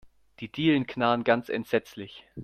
[0.39, 2.25] Die Dielen knarren ganz entsetzlich.